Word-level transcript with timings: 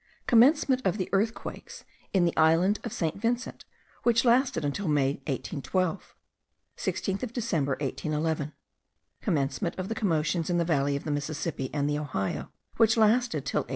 Commencement 0.25 0.81
of 0.83 0.97
the 0.97 1.09
earthquakes 1.13 1.83
in 2.11 2.25
the 2.25 2.35
island 2.35 2.79
of 2.83 2.91
St. 2.91 3.15
Vincent, 3.21 3.65
which 4.01 4.25
lasted 4.25 4.61
till 4.73 4.87
May 4.87 5.21
1812. 5.27 6.15
16th 6.75 7.21
of 7.21 7.33
December, 7.33 7.73
1811. 7.73 8.53
Commencement 9.21 9.77
of 9.77 9.89
the 9.89 9.93
commotions 9.95 10.49
in 10.49 10.57
the 10.57 10.65
valley 10.65 10.95
of 10.95 11.03
the 11.03 11.11
Mississippi 11.11 11.71
and 11.71 11.87
the 11.87 11.99
Ohio, 11.99 12.49
which 12.77 12.97
lasted 12.97 13.45
till 13.45 13.59
1813. 13.59 13.67